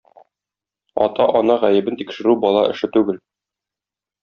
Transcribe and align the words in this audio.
Ата-ана 1.07 1.59
гаебен 1.65 2.01
тикшерү 2.01 2.35
бала 2.47 2.65
эше 2.73 2.93
түгел. 2.99 3.23